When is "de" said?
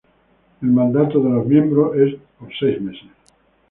1.21-1.29